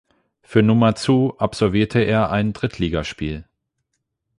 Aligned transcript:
Für 0.41 0.63
Numazu 0.63 1.35
absolvierte 1.37 1.99
er 1.99 2.31
ein 2.31 2.53
Drittligaspiel. 2.53 3.45